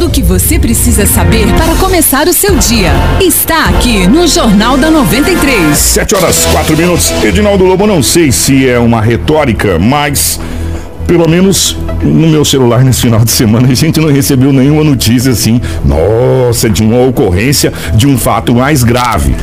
[0.00, 4.78] Tudo o que você precisa saber para começar o seu dia está aqui no Jornal
[4.78, 5.76] da 93.
[5.76, 7.10] 7 horas 4 minutos.
[7.22, 10.40] Edinaldo Lobo, não sei se é uma retórica, mas
[11.10, 15.32] pelo menos no meu celular nesse final de semana a gente não recebeu nenhuma notícia
[15.32, 19.34] assim, nossa, de uma ocorrência de um fato mais grave.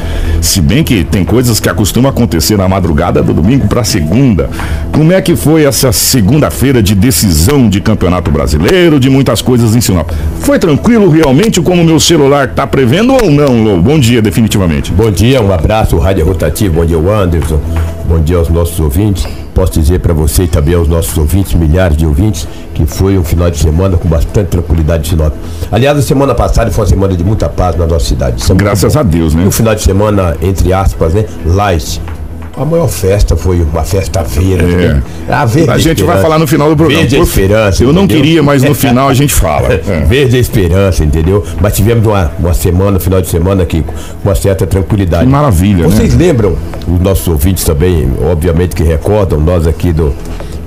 [0.42, 4.50] Se bem que tem coisas que acostumam acontecer na madrugada do domingo para segunda.
[4.94, 9.82] Como é que foi essa segunda-feira de decisão de Campeonato Brasileiro, de muitas coisas em
[9.82, 10.10] Sinop?
[10.40, 13.82] Foi tranquilo realmente como meu celular está prevendo ou não, Lô?
[13.82, 14.94] Bom dia, definitivamente.
[14.94, 17.60] Bom dia, um abraço, Rádio Rotativo, bom dia, Anderson,
[18.08, 21.98] bom dia aos nossos ouvintes posso dizer para você e também aos nossos ouvintes, milhares
[21.98, 25.34] de ouvintes, que foi um final de semana com bastante tranquilidade de Sinop.
[25.72, 28.44] Aliás, a semana passada foi uma semana de muita paz na nossa cidade.
[28.54, 29.44] Graças a Deus, né?
[29.44, 31.26] Um final de semana, entre aspas, né?
[31.44, 32.00] Light.
[32.58, 34.64] A maior festa foi uma festa feira.
[34.64, 34.94] É.
[34.94, 35.04] Né?
[35.30, 37.02] A, verde a gente vai falar no final do programa.
[37.02, 37.84] Verde Esperança.
[37.84, 38.24] Eu não entendeu?
[38.24, 39.68] queria, mas no final a gente fala.
[39.88, 40.00] É.
[40.06, 41.46] Verde Esperança, entendeu?
[41.62, 45.26] Mas tivemos uma, uma semana, um final de semana aqui com uma certa tranquilidade.
[45.26, 45.84] Que maravilha.
[45.84, 46.26] Vocês né?
[46.26, 50.14] lembram, os nossos ouvintes também, obviamente que recordam, nós aqui do.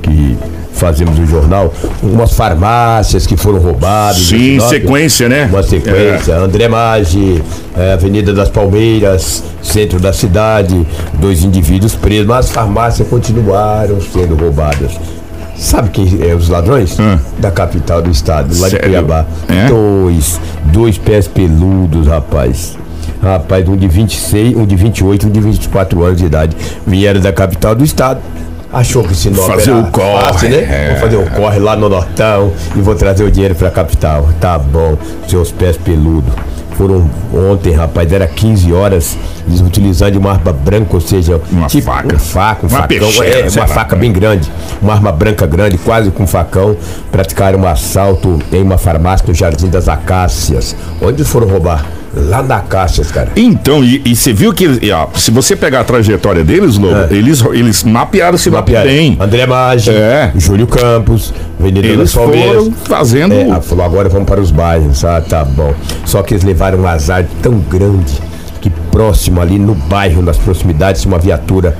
[0.00, 0.39] que
[0.73, 4.23] fazemos o jornal, umas farmácias que foram roubadas.
[4.23, 5.47] Sim, sequência, né?
[5.51, 6.33] Uma sequência.
[6.33, 6.37] É.
[6.37, 7.43] André Maggi,
[7.77, 14.35] é, Avenida das Palmeiras, centro da cidade, dois indivíduos presos, mas as farmácias continuaram sendo
[14.35, 14.93] roubadas.
[15.57, 16.99] Sabe quem é os ladrões?
[16.99, 17.19] Hum.
[17.39, 18.79] Da capital do estado, lá Sério?
[18.79, 19.27] de Cuiabá.
[19.47, 19.67] É?
[19.69, 22.79] Dois, dois pés peludos, rapaz.
[23.23, 26.57] Rapaz, um de 26, um de 28, um de 24 anos de idade.
[26.87, 28.21] Vieram da capital do estado
[28.73, 30.57] achou que Sinop fazer o corre, fácil, né?
[30.59, 30.91] É.
[30.91, 34.29] Vou fazer o corre lá no Nortão e vou trazer o dinheiro pra capital.
[34.41, 34.97] Tá bom,
[35.29, 36.33] seus pés peludos.
[36.77, 41.85] Foram ontem, rapaz, era 15 horas, eles utilizando uma arma branca, ou seja, uma tipo,
[41.85, 42.09] faca.
[42.09, 45.77] Uma faca, um uma facão, peixeira, é, uma faca bem grande, uma arma branca grande,
[45.77, 46.75] quase com facão,
[47.12, 50.75] praticaram um assalto em uma farmácia no Jardim das Acácias.
[51.03, 51.84] Onde foram roubar?
[52.12, 53.30] Lá na caixa, cara.
[53.36, 57.08] Então, e, você viu que, ó, se você pegar a trajetória deles, Lobo, é.
[57.11, 58.88] eles, eles mapearam esse mapearam.
[58.88, 59.16] bem.
[59.21, 60.32] André Maggi, é.
[60.37, 63.34] Júlio Campos, Avenida eles foram fazendo...
[63.34, 65.04] É, falou, agora vamos para os bairros.
[65.04, 65.72] Ah, tá bom.
[66.04, 68.19] Só que eles levaram um azar tão grande
[68.60, 71.76] que próximo ali no bairro, nas proximidades, uma viatura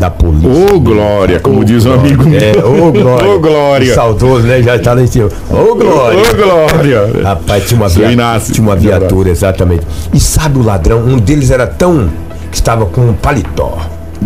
[0.00, 0.48] da polícia.
[0.48, 2.40] Ô, oh, Glória, como oh, diz um amigo meu.
[2.40, 3.28] É, ô, oh, Glória.
[3.28, 3.94] Ô, Glória.
[3.94, 4.62] Saudoso, né?
[4.62, 5.28] Já tá lá em cima.
[5.50, 6.18] Ô, Glória.
[6.18, 7.22] Ô, Glória.
[7.22, 8.08] Rapaz, tinha uma, via...
[8.40, 9.86] tinha uma viatura, exatamente.
[10.12, 11.00] E sabe o ladrão?
[11.00, 12.08] Um deles era tão.
[12.50, 13.78] que estava com um paletó.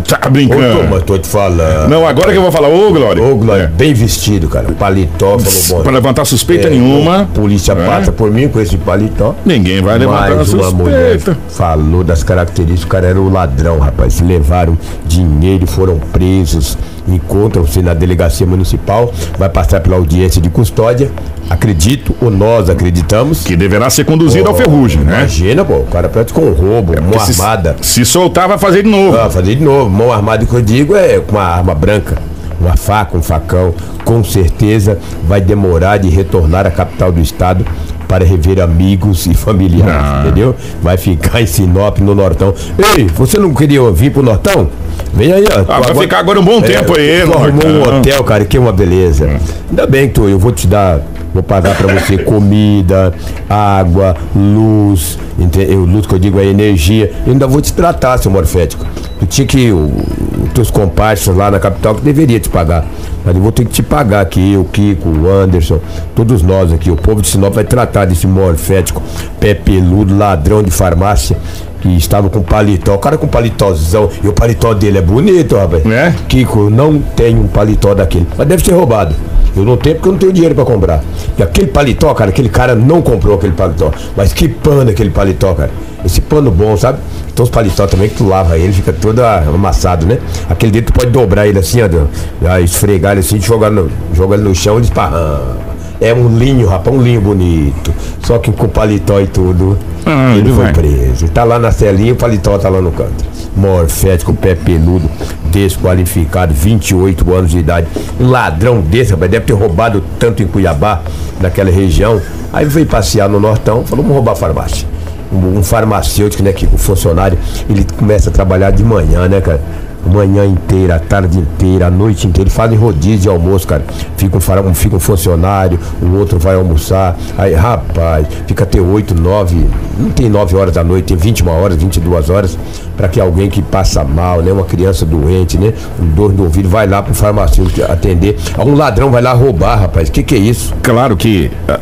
[0.03, 0.81] Tá brincando.
[0.81, 1.89] Ô, mas tô te falando.
[1.89, 3.23] Não, agora que eu vou falar, ô Glória.
[3.23, 3.67] Ô Glória, é.
[3.69, 4.73] bem vestido, cara.
[4.73, 5.83] Paletó, falou bom.
[5.83, 7.29] Pra levantar suspeita é, nenhuma.
[7.33, 7.87] Polícia é.
[7.87, 9.35] passa por mim com esse paletó.
[9.45, 10.69] Ninguém vai levantar Mais suspeita.
[10.69, 14.21] uma mulher falou das características, o cara era o ladrão, rapaz.
[14.21, 16.77] Levaram dinheiro, foram presos
[17.09, 21.11] encontram-se na delegacia municipal, vai passar pela audiência de custódia.
[21.49, 23.45] Acredito, ou nós acreditamos.
[23.45, 25.19] Que deverá ser conduzido oh, ao ferrugem, né?
[25.19, 27.77] Imagina, pô, o cara praticou um roubo, é se, armada.
[27.83, 29.15] Se soltar, vai fazer de novo.
[29.19, 29.84] Ah, fazer de novo.
[29.89, 32.17] Mão armada que eu digo é com uma arma branca
[32.61, 33.75] uma faca, um facão,
[34.05, 37.65] com certeza vai demorar de retornar à capital do estado
[38.09, 40.23] para rever amigos e familiares, ah.
[40.25, 40.55] entendeu?
[40.83, 42.55] Vai ficar em Sinop, no Nortão.
[42.97, 44.69] Ei, você não queria vir pro Nortão?
[45.13, 45.61] Vem aí, ó.
[45.61, 48.57] Ah, vai agora, ficar agora um bom é, tempo aí, Arrumou um hotel, cara, que
[48.57, 49.27] é uma beleza.
[49.27, 49.39] Hum.
[49.71, 51.01] Ainda bem que tu, eu vou te dar
[51.35, 53.13] Vou pagar para você comida,
[53.51, 55.85] água, luz, entendeu?
[55.85, 57.13] luz que eu digo é energia.
[57.27, 58.87] Eu ainda vou te tratar, seu morfético.
[59.19, 59.73] Tu tinha que.
[59.73, 62.87] Os teus comparsas lá na capital que deveria te pagar.
[63.25, 65.81] Mas eu vou ter que te pagar aqui, o Kiko, o Anderson,
[66.15, 66.91] todos nós aqui.
[66.91, 69.03] O povo de Sinop vai tratar desse morfético,
[69.41, 71.37] pé peludo, ladrão de farmácia
[71.85, 72.95] que estava com paletó.
[72.95, 74.09] O cara com paletózão.
[74.23, 75.85] E o paletó dele é bonito, rapaz.
[75.85, 76.15] É?
[76.27, 78.27] Kiko, não tem um paletó daquele.
[78.39, 79.15] Mas deve ser roubado.
[79.55, 81.05] Eu não tenho porque eu não tenho dinheiro para comprar.
[81.39, 83.93] E aquele paletó, cara, aquele cara não comprou aquele paletó.
[84.17, 85.71] Mas que pano aquele paletó, cara.
[86.03, 86.99] Esse pano bom, sabe?
[87.31, 90.19] Então os paletó também que tu lava ele, fica todo amassado, né?
[90.49, 94.45] Aquele dedo tu pode dobrar ele assim, ó, esfregar ele assim, jogar, no, jogar ele
[94.45, 95.74] no chão e esparrama.
[96.05, 97.91] É um linho, rapaz, um linho bonito.
[98.23, 100.73] Só que com paletó e tudo, ah, ele foi vai.
[100.75, 101.29] preso.
[101.29, 103.25] Tá lá na celinha, o paletó tá lá no canto.
[103.57, 105.09] Morfético, pé peludo,
[105.51, 107.87] desqualificado, 28 anos de idade.
[108.21, 111.01] Um ladrão desse, rapaz, deve ter roubado tanto em Cuiabá,
[111.41, 112.21] naquela região.
[112.53, 114.87] Aí veio passear no Nortão, falou, vamos roubar a farmácia.
[115.33, 119.63] Um, um farmacêutico, né, que o funcionário, ele começa a trabalhar de manhã, né, cara?
[120.07, 122.45] Manhã inteira, a tarde inteira, a noite inteira.
[122.49, 123.85] Eles fazem rodízio de almoço, cara.
[124.17, 127.17] Fica um, fica um funcionário, o outro vai almoçar.
[127.39, 129.67] Aí, rapaz, fica até 8, 9,
[129.99, 132.59] não tem 9 horas da noite, tem 21 horas, 22 horas,
[132.97, 134.53] para que alguém que passa mal, né?
[134.53, 135.73] Uma criança doente, né?
[136.01, 138.37] Um dor no ouvido, vai lá pro farmacêutico atender.
[138.59, 140.09] Um ladrão vai lá roubar, rapaz.
[140.11, 140.73] Que que é isso?
[140.83, 141.79] Claro que ah,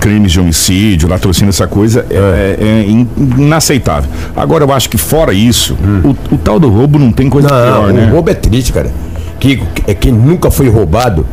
[0.00, 4.08] crimes de homicídio, latrocínio, essa coisa é, é- é in- inaceitável.
[4.36, 7.82] Agora, eu acho que fora isso, o, o tal do roubo não tem coisa Não,
[7.82, 8.10] pior, o né?
[8.10, 8.90] roubo é triste, cara.
[9.38, 11.24] Que é quem nunca foi roubado,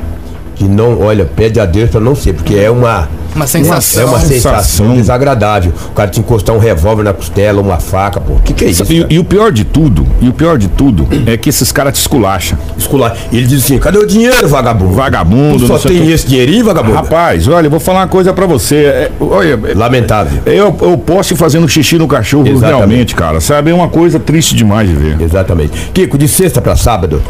[0.56, 4.02] que não, olha, pede a Deus pra não ser, porque é uma Uma sensação.
[4.04, 4.96] é uma sensação Sensação.
[4.96, 5.74] desagradável.
[5.90, 8.36] O cara te encostar um revólver na costela, uma faca, pô.
[8.44, 8.84] Que que é isso?
[8.92, 11.94] E, e o pior de tudo, e o pior de tudo é que esses caras
[11.94, 12.58] te esculacham.
[12.78, 13.16] Escolar.
[13.32, 14.94] E ele diz assim: cadê o dinheiro, vagabundo?
[14.94, 16.12] Vagabundo, Tu só o tem quê.
[16.14, 16.96] esse dinheirinho, vagabundo?
[16.96, 18.76] Rapaz, olha, eu vou falar uma coisa pra você.
[18.86, 20.42] é, olha, é, Lamentável.
[20.46, 22.78] eu, eu posso ir fazendo xixi no cachorro Exatamente.
[22.78, 23.42] realmente, cara.
[23.42, 23.72] Sabe?
[23.72, 25.22] É uma coisa triste demais de ver.
[25.22, 25.92] Exatamente.
[25.94, 27.22] Kiko, de sexta para sábado,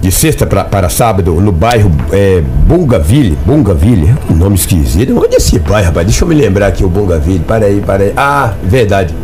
[0.00, 5.16] de sexta pra, para sábado, no bairro é, Bongaville, Bongaville, um nome esquisito.
[5.16, 6.06] Onde é esse bairro, rapaz?
[6.06, 7.40] Deixa eu me lembrar aqui, o Bongaville.
[7.40, 8.12] Para aí, para aí.
[8.16, 9.14] Ah, verdade.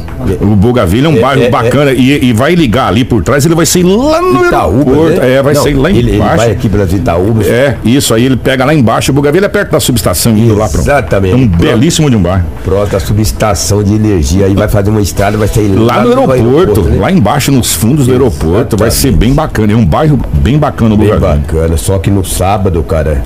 [0.40, 3.44] O Bougainville é um É, bairro é, bacana e, e vai ligar ali por trás,
[3.44, 5.20] ele vai ser lá no Itaúba, aeroporto.
[5.20, 5.32] né?
[5.34, 6.36] É, vai Não, ser lá ele, ele embaixo.
[6.36, 7.46] vai aqui pelas Itaúbas.
[7.48, 9.10] É, isso aí, ele pega lá embaixo.
[9.10, 11.32] O Bougainville é perto da subestação, indo lá pra Exatamente.
[11.32, 11.60] É um Pronto.
[11.62, 12.44] belíssimo de um bairro.
[12.64, 14.46] Pronto, a subestação de energia.
[14.46, 16.96] Aí vai fazer uma estrada, vai sair Lá no aeroporto, né?
[17.00, 19.72] lá embaixo, nos fundos do aeroporto, vai ser bem bacana.
[19.72, 21.20] É um bairro bem bacana o Bem Bougainville.
[21.20, 23.22] bacana, só que no sábado, cara,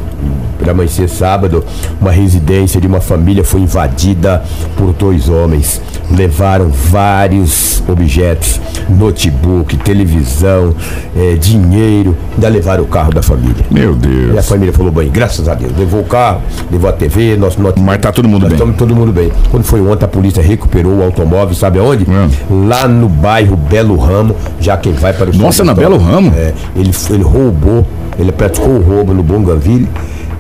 [0.59, 1.65] para amanhecer sábado,
[2.01, 4.43] uma residência de uma família foi invadida
[4.77, 5.81] por dois homens.
[6.11, 10.75] Levaram vários objetos, notebook, televisão,
[11.17, 13.65] eh, dinheiro, ainda levaram o carro da família.
[13.71, 14.49] Meu E a Deus.
[14.49, 16.41] família falou bem, graças a Deus, levou o carro,
[16.71, 17.85] levou a TV, nosso notebook.
[17.87, 18.57] Mas tá todo mundo Nós bem.
[18.57, 19.31] estamos todo mundo bem.
[19.51, 22.05] Quando foi ontem, a polícia recuperou o automóvel, sabe aonde?
[22.09, 22.67] Hum.
[22.69, 25.75] Lá no bairro Belo Ramo, já quem vai para o Nossa, na.
[25.75, 26.33] Belo Ramo?
[26.37, 27.87] É, ele, ele roubou,
[28.19, 29.89] ele praticou o roubo no Bongaville.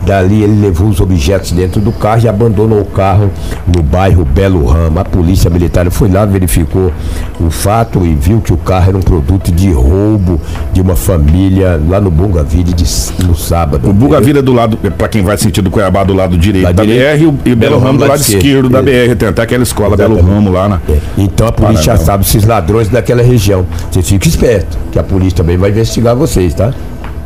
[0.09, 3.31] Dali ele levou os objetos dentro do carro e abandonou o carro
[3.67, 4.99] no bairro Belo Ramo.
[4.99, 6.91] A polícia militar foi lá, verificou
[7.39, 10.41] o fato e viu que o carro era um produto de roubo
[10.73, 12.85] de uma família lá no Bongaville de,
[13.23, 13.91] no sábado.
[13.91, 16.85] O Bougainville é do lado, pra quem vai sentido Cuiabá, do lado direito Lado da
[16.85, 17.19] direito.
[17.19, 19.15] BR e o- e o Belo Ramo do lado esquerdo da BR.
[19.15, 20.35] Tem até aquela escola Belo Exatamente.
[20.37, 20.81] Ramo lá, né?
[20.89, 22.07] É, Então a polícia já Paranão.
[22.07, 23.67] sabe esses ladrões daquela região.
[23.91, 26.73] Vocês fiquem espertos, que a polícia também vai investigar vocês, tá?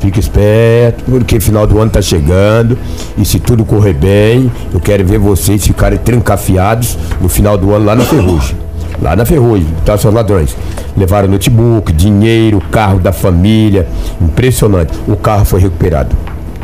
[0.02, 2.76] Fique esperto, porque final do ano tá chegando.
[3.16, 7.84] E se tudo correr bem, eu quero ver vocês ficarem trancafiados no final do ano
[7.84, 8.56] lá na ferrugem.
[9.00, 10.56] Lá na ferrugem, tá, seus ladrões?
[10.96, 13.86] Levaram notebook, dinheiro, carro da família.
[14.20, 14.92] Impressionante.
[15.06, 16.16] O carro foi recuperado.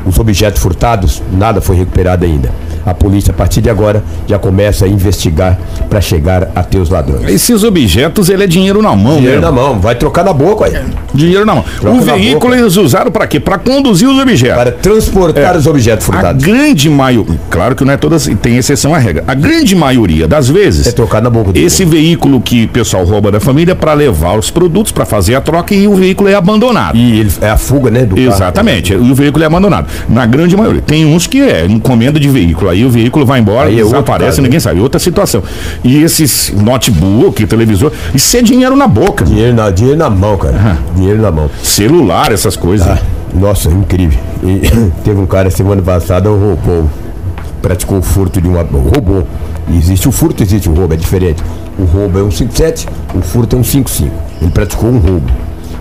[0.07, 2.51] Os objetos furtados, nada foi recuperado ainda.
[2.87, 5.59] A polícia, a partir de agora, já começa a investigar
[5.91, 7.29] para chegar até os ladrões.
[7.29, 9.47] Esses objetos, ele é dinheiro na mão, Dinheiro né?
[9.47, 10.73] na mão, vai trocar na boca, aí.
[11.13, 11.65] Dinheiro na mão.
[11.81, 12.57] Troca o veículo boca.
[12.63, 13.39] eles usaram pra quê?
[13.39, 14.57] Pra conduzir os objetos.
[14.57, 15.59] Para transportar É.
[15.59, 16.43] os objetos A furtados.
[16.43, 19.23] grande maioria, claro que não é todas, tem exceção à regra.
[19.27, 23.31] A grande maioria das vezes, É trocar na boca esse veículo que o pessoal rouba
[23.31, 26.35] da família é pra levar os produtos, pra fazer a troca e o veículo é
[26.35, 26.97] abandonado.
[26.97, 28.05] E ele, é a fuga, né?
[28.07, 28.29] Do carro.
[28.29, 29.88] Exatamente, e o veículo é abandonado.
[30.09, 30.83] Na grande maioria.
[30.83, 34.31] Tem uns que é encomenda de veículo, aí o veículo vai embora, Aí é desaparece,
[34.31, 34.81] caso, ninguém sabe.
[34.81, 35.43] Outra situação.
[35.85, 39.25] E esses notebook, televisor, isso é dinheiro na boca.
[39.25, 40.79] Dinheiro na, dinheiro na mão, cara.
[40.95, 41.51] Dinheiro na mão.
[41.63, 42.87] Celular, essas coisas.
[42.87, 42.99] Ah,
[43.35, 44.19] nossa, incrível.
[44.43, 44.69] E
[45.05, 46.89] teve um cara semana passada, roubou.
[47.61, 48.63] Praticou o furto de uma.
[48.63, 49.27] Roubou.
[49.71, 51.43] Existe o furto, existe o roubo, é diferente.
[51.79, 54.15] O roubo é um 57, o furto é um 55.
[54.41, 55.31] Ele praticou um roubo.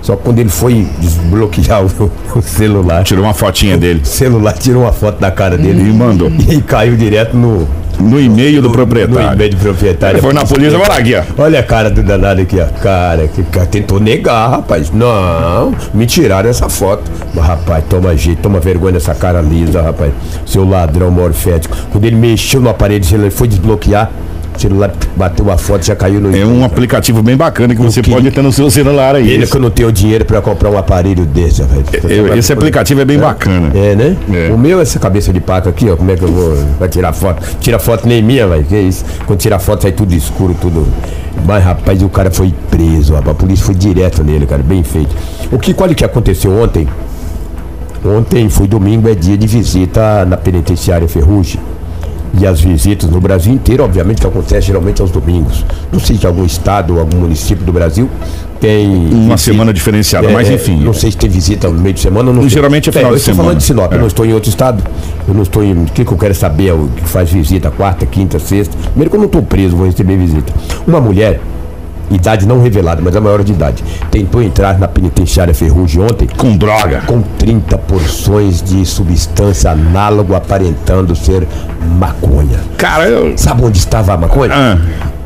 [0.01, 4.53] Só que quando ele foi desbloquear o, o celular, Tirou uma fotinha dele o celular
[4.53, 6.29] tirou uma foto da cara dele e mandou.
[6.29, 7.67] e caiu direto no,
[7.99, 9.33] No e-mail do no proprietário.
[9.33, 10.15] e-mail do proprietário.
[10.15, 11.23] Ele foi na polícia, vai lá, aqui, ó.
[11.43, 12.65] Olha a cara do danado aqui, ó.
[12.81, 14.91] Cara, que cara tentou negar, rapaz.
[14.91, 17.03] Não, me tiraram essa foto.
[17.33, 20.11] Mas, rapaz, toma jeito, toma vergonha nessa cara lisa, rapaz.
[20.45, 21.75] Seu ladrão morfético.
[21.91, 24.09] Quando ele mexeu no aparelho, ele foi desbloquear.
[24.57, 28.01] O celular bateu a foto, já caiu no É um aplicativo bem bacana que você
[28.01, 29.29] pode ter no seu celular aí.
[29.29, 31.85] Ele que eu não tenho dinheiro pra comprar um aparelho desse, velho.
[32.09, 33.71] eu- esse aplicativo é bem bacana.
[33.75, 34.17] É, né?
[34.33, 34.51] É.
[34.51, 35.95] O meu é essa cabeça de paca aqui, ó.
[35.95, 36.57] Como é que eu vou.
[36.79, 37.43] Vai tirar foto?
[37.59, 38.63] Tira foto nem minha, velho.
[38.63, 39.05] Que isso?
[39.27, 40.87] Quando tira foto sai tudo escuro, tudo.
[41.45, 43.31] Mas, rapaz, o cara foi preso, rapaz.
[43.31, 44.63] A polícia foi direto nele, cara.
[44.63, 45.15] Bem feito.
[45.51, 46.87] O que, qual é que aconteceu ontem?
[48.03, 51.59] Ontem foi domingo, é dia de visita na penitenciária Ferrugem.
[52.39, 55.65] E as visitas no Brasil inteiro, obviamente, que acontece geralmente aos domingos.
[55.91, 58.09] Não sei se algum estado ou algum município do Brasil
[58.59, 58.87] tem.
[59.11, 60.77] Uma semana diferenciada, É, mas é, enfim.
[60.83, 62.47] Não sei se tem visita no meio de semana ou não.
[62.49, 63.49] Geralmente é final eu de estou semana.
[63.49, 63.95] falando de Sinop, É.
[63.95, 64.83] eu não estou em outro estado.
[65.27, 65.73] Eu não estou em.
[65.73, 66.73] O que, que eu quero saber?
[66.73, 68.75] O que faz visita quarta, quinta, sexta.
[68.89, 70.53] Primeiro que eu não estou preso, vou receber visita.
[70.85, 71.39] Uma mulher
[72.11, 76.55] idade não revelada, mas a maior de idade, tentou entrar na penitenciária Ferrugem ontem Com
[76.57, 77.01] droga.
[77.05, 81.47] com 30 porções de substância análogo aparentando ser
[81.99, 82.59] maconha.
[82.77, 83.37] Cara, eu...
[83.37, 84.53] Sabe onde estava a maconha?
[84.53, 84.77] Ah,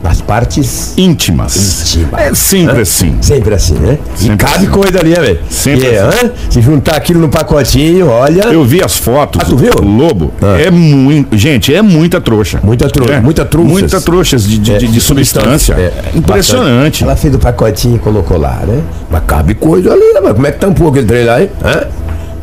[0.04, 1.94] Nas partes íntimas.
[1.96, 2.20] íntimas.
[2.20, 3.18] É sempre assim.
[3.22, 4.00] Sempre assim, né?
[4.16, 4.66] Sempre e cabe assim.
[4.68, 5.40] coisa ali, né, velho?
[5.48, 6.32] Sempre assim.
[6.50, 8.46] Se juntar aquilo no pacotinho, olha.
[8.46, 9.42] Eu vi as fotos.
[9.44, 9.72] Ah, tu viu?
[9.76, 10.34] Lobo.
[10.42, 10.60] Ah.
[10.60, 11.38] É muito.
[11.38, 12.60] Gente, é muita trouxa.
[12.64, 13.20] Muita trouxa, É.
[13.22, 13.72] muita trouxas.
[13.72, 15.74] Muita trouxas de, de, É, de- de substância.
[15.76, 17.04] É, Impressionante.
[17.04, 18.82] Ela fez o pacotinho e colocou lá, né?
[19.10, 20.20] Mas cabe coisa ali, né?
[20.24, 21.50] Mas como é que tampou aquele trem lá, hein?
[21.64, 21.84] Hã?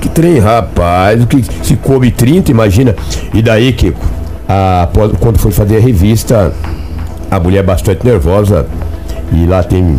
[0.01, 1.21] Que trem, rapaz.
[1.25, 2.95] Que se coube 30, imagina.
[3.35, 4.01] E daí, Kiko,
[4.49, 4.89] a-
[5.19, 6.53] quando foi fazer a revista,
[7.31, 8.67] a mulher bastante nervosa.
[9.33, 9.99] E lá tem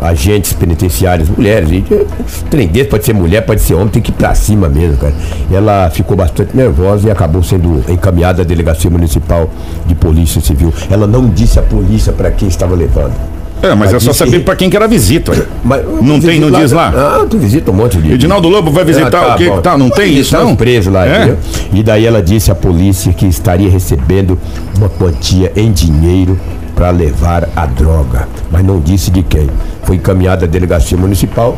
[0.00, 1.70] agentes penitenciários, mulheres.
[1.70, 2.06] E, eh,
[2.48, 5.12] trem desse pode ser mulher, pode ser homem, tem que ir pra cima mesmo, cara.
[5.52, 9.50] Ela ficou bastante nervosa e acabou sendo encaminhada à delegacia municipal
[9.86, 10.72] de polícia civil.
[10.90, 13.12] Ela não disse à polícia para quem estava levando.
[13.62, 15.32] É, mas Mas é só saber pra quem que era a visita.
[15.62, 16.88] Mas, Não tem, não diz lá?
[16.96, 18.14] Ah, tu visita um monte de.
[18.14, 19.50] Edinaldo Lobo vai visitar o quê?
[19.50, 19.60] bom.
[19.60, 20.52] Tá, não tem isso, não?
[20.52, 21.36] os presos lá, É?
[21.70, 24.38] E daí ela disse à polícia que estaria recebendo
[24.78, 26.38] uma quantia em dinheiro
[26.80, 29.50] para levar a droga, mas não disse de quem.
[29.82, 31.54] Foi encaminhada à delegacia municipal,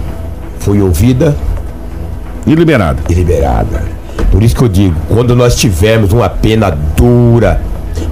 [0.59, 1.37] foi ouvida
[2.45, 2.99] E liberado.
[3.09, 3.85] e liberada.
[4.33, 7.61] Por isso que eu digo, quando nós tivermos uma pena dura,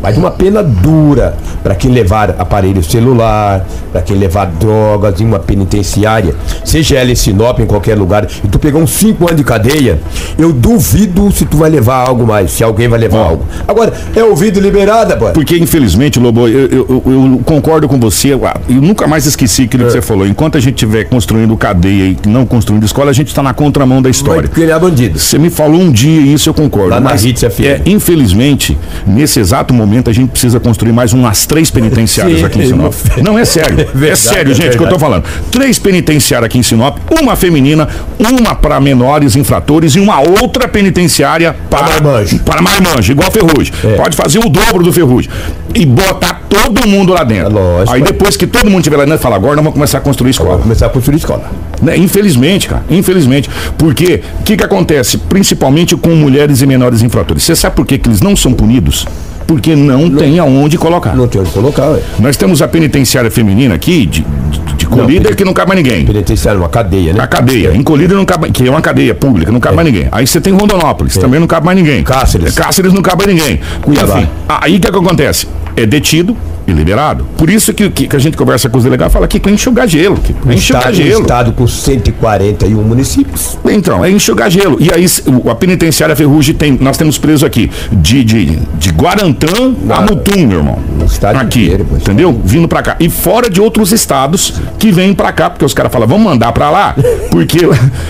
[0.03, 5.39] mas uma pena dura para quem levar aparelho celular, para quem levar drogas em uma
[5.39, 9.45] penitenciária, seja ela em Sinop, em qualquer lugar, e tu pegar uns 5 anos de
[9.45, 9.99] cadeia,
[10.39, 13.25] eu duvido se tu vai levar algo mais, se alguém vai levar Ó.
[13.29, 13.45] algo.
[13.67, 15.31] Agora, é ouvido liberada, pô.
[15.31, 18.33] Porque, infelizmente, Lobo, eu, eu- eu- eu concordo com você.
[18.33, 19.87] Eu, nunca mais esqueci aquilo É.
[19.87, 20.27] que você falou.
[20.27, 24.01] Enquanto a gente estiver construindo cadeia e não construindo escola, a gente está na contramão
[24.01, 24.49] da história.
[24.49, 25.19] criar bandido.
[25.19, 26.91] Você me falou um dia e isso eu concordo.
[26.91, 27.25] Lá na mas,
[27.61, 28.77] é, infelizmente,
[29.07, 32.93] nesse exato momento, a gente precisa construir mais umas três penitenciárias Sim, aqui em Sinop.
[32.93, 33.25] irmão.
[33.33, 33.81] Não, é sério.
[33.81, 35.25] É, verdade, sério, é gente, que eu tô falando.
[35.51, 41.55] Três penitenciárias aqui em Sinop, uma feminina, uma para menores infratores e uma outra penitenciária
[41.69, 42.39] para marmanjo.
[42.41, 43.73] Para marmanjo, igual Ferrugem.
[43.85, 43.97] É.
[43.97, 45.31] Pode fazer o dobro do Ferrugem.
[45.75, 47.47] E botar todo mundo lá dentro.
[47.47, 47.95] É lógico.
[47.95, 50.31] Aí depois que todo mundo estiver lá dentro, fala, agora nós vamos começar a construir
[50.31, 50.51] escola.
[50.51, 51.51] Vamos começar a construir escola.
[51.81, 51.97] Né?
[51.97, 53.49] Infelizmente, cara, infelizmente.
[53.79, 55.17] Porque o que, que acontece?
[55.17, 57.43] Principalmente com mulheres e menores infratores.
[57.43, 59.07] Você sabe por que, que eles não são punidos?
[59.51, 61.13] Porque não, tem aonde colocar.
[61.13, 62.01] Não tem onde colocar, ué.
[62.21, 66.07] Nós temos a penitenciária feminina aqui, de, de, de colíder, que não cabe mais ninguém.
[66.07, 67.21] Penitenciária, uma cadeia, né?
[67.21, 70.07] A cadeia, em colíder não cabe, que é uma cadeia pública, não cabe mais ninguém.
[70.13, 72.05] Aí você tem Rondonópolis, também não cabe mais ninguém.
[72.05, 72.55] Cáceres.
[72.55, 73.61] Cáceres não cabe mais ninguém.
[73.83, 74.19] Cuiabá.
[74.21, 75.49] Enfim, aí o que, que acontece?
[75.77, 76.37] É detido
[76.67, 77.27] e liberado.
[77.37, 79.89] Por isso que, que, que a gente conversa com os delegados fala que é enxugar
[79.89, 80.17] gelo.
[80.17, 81.21] Que é enxugar Estado, um gelo.
[81.23, 83.59] estado com 141 municípios.
[83.69, 84.77] Então, é enxugar gelo.
[84.81, 85.07] E aí,
[85.51, 86.79] a penitenciária Ferrugem tem.
[86.81, 89.47] Nós temos preso aqui de, de, de Guarantã
[89.89, 90.79] a Ah, Mutum, meu irmão.
[91.07, 91.65] estado aqui.
[91.65, 92.41] inteiro, entendeu?
[92.45, 92.97] Vindo pra cá.
[93.01, 96.53] E fora de outros estados que vêm pra cá, porque os caras falam, vamos mandar
[96.53, 96.95] pra lá,
[97.31, 97.59] porque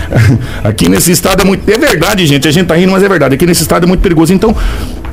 [0.65, 1.69] aqui nesse estado é muito.
[1.71, 2.47] É verdade, gente.
[2.47, 3.35] A gente tá rindo, mas é verdade.
[3.35, 4.33] Aqui nesse estado é muito perigoso.
[4.33, 4.55] Então.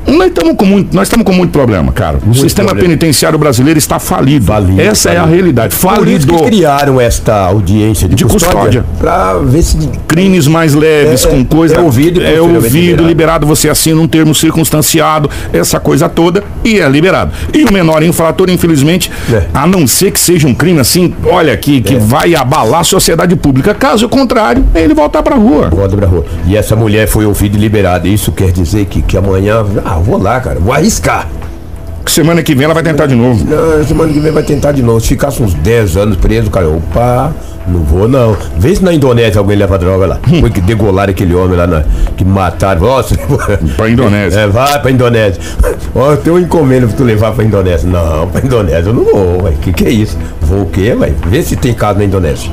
[0.06, 2.16] Nós estamos com muito, nós estamos com muito problema, cara.
[2.26, 2.88] O sistema problema.
[2.88, 4.46] penitenciário brasileiro está falido.
[4.46, 5.34] Falido, Essa é a falido.
[5.36, 5.74] realidade.
[5.76, 6.44] Por isso Falido.
[6.44, 8.84] criaram esta audiência de, De custódia.
[8.98, 9.76] Pra ver se.
[10.06, 11.74] crimes mais leves, É, com é, coisa.
[11.74, 12.62] é ouvido é ouvido,
[13.02, 13.08] liberado.
[13.08, 13.46] liberado.
[13.46, 17.32] você assina um termo circunstanciado, essa coisa toda, e é liberado.
[17.52, 19.42] E o menor infrator, infelizmente, É.
[19.52, 23.34] a não ser que seja um crime assim, olha aqui, que vai abalar a sociedade
[23.34, 23.74] pública.
[23.74, 25.68] Caso contrário, é ele voltar pra rua.
[25.68, 26.24] Roda pra rua.
[26.46, 28.06] E essa mulher foi ouvida e liberada.
[28.06, 29.64] Isso quer dizer que, que amanhã.
[29.84, 30.58] Ah, vou lá, cara.
[30.60, 31.26] Vou arriscar.
[32.08, 33.44] Semana que vem ela vai tentar de novo.
[33.44, 35.00] Não, semana que vem vai tentar de novo.
[35.00, 37.32] Se ficasse uns 10 anos preso, cara, opa,
[37.66, 38.36] não vou não.
[38.58, 40.20] Vê se na Indonésia alguém leva droga lá.
[40.40, 41.84] Foi que degolaram aquele homem lá, na,
[42.16, 42.80] que mataram.
[42.80, 43.14] Nossa,
[43.76, 44.40] Pra Indonésia.
[44.40, 45.40] É, vai pra Indonésia.
[45.94, 47.88] Ó, tem um encomenda pra tu levar pra Indonésia.
[47.88, 49.52] Não, pra Indonésia eu não vou, ué.
[49.60, 50.16] Que que é isso?
[50.40, 51.12] Vou o quê, ué?
[51.26, 52.50] Vê se tem caso na Indonésia.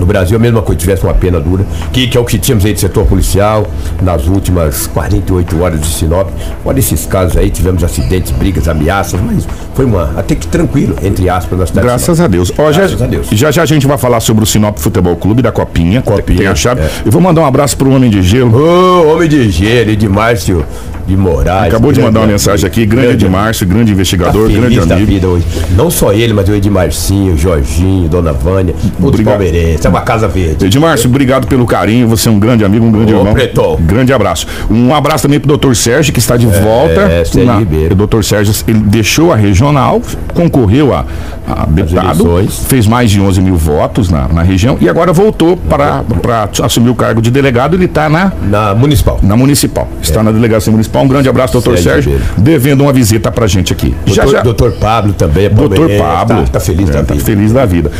[0.00, 2.64] No Brasil, a mesma coisa, tivesse uma pena dura, que, que é o que tínhamos
[2.64, 3.66] aí de setor policial
[4.02, 6.28] nas últimas 48 horas de Sinop.
[6.64, 11.28] Fora esses casos aí, tivemos acidentes, brigas, ameaças, mas foi uma, até que tranquilo, entre
[11.28, 12.24] aspas, na cidade de Graças Sinop.
[12.24, 12.52] a Deus.
[12.58, 13.28] Ó, já, Graças a Deus.
[13.30, 16.00] já já a gente vai falar sobre o Sinop Futebol Clube da Copinha.
[16.02, 16.80] Copinha, Tem a chave.
[16.80, 16.90] é.
[17.04, 18.56] Eu vou mandar um abraço pro Homem de Gelo.
[18.56, 20.64] Ô, homem de gelo, de Márcio
[21.06, 21.68] de Moraes.
[21.68, 22.84] Acabou de mandar uma mensagem aqui.
[22.86, 25.06] Grande Edmárcio, grande Tá investigador, feliz grande amigo.
[25.10, 25.44] vida hoje.
[25.76, 29.34] Não só ele, mas o Edmarcinho, o Jorginho, Dona Vânia, Obrigado.
[29.34, 29.84] palmeirenses.
[29.84, 30.64] É uma casa verde.
[30.66, 32.06] Edmárcio, obrigado pelo carinho.
[32.08, 33.32] Você é um grande amigo, um grande Ô, irmão.
[33.34, 33.76] Pretão.
[33.80, 34.46] Grande abraço.
[34.70, 37.00] Um abraço também pro doutor Sérgio, que está de volta.
[37.02, 37.94] é, Sérgio Ribeiro.
[37.94, 40.00] O doutor Sérgio, ele deixou a regional,
[40.34, 41.04] concorreu a,
[41.48, 46.02] a deputado, fez mais de 11 mil votos na, na região e agora voltou para
[46.22, 47.74] para assumir o cargo de delegado.
[47.74, 49.18] Ele está na, Na municipal.
[49.22, 49.88] na municipal.
[50.02, 50.89] Está na delegacia municipal.
[50.90, 51.04] Municipal.
[51.04, 53.94] Um grande abraço, doutor Sérgio Sérgio, devendo uma visita pra gente aqui.
[54.04, 55.46] Doutor, doutor Pablo também.
[55.46, 56.36] é Doutor palmeirense, Pablo.
[56.44, 57.24] Tá, tá feliz É, da tá vida.
[57.24, 57.90] feliz da vida.